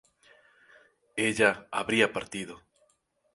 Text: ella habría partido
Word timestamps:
ella 1.27 1.67
habría 1.71 2.11
partido 2.11 2.59